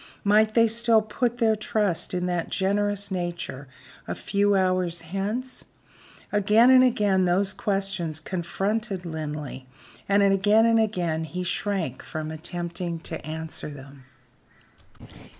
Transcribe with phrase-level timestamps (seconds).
[0.23, 3.67] Might they still put their trust in that generous nature
[4.07, 5.65] a few hours hence?
[6.31, 9.67] Again and again those questions confronted Linley;
[10.09, 14.05] and again and again he shrank from attempting to answer them.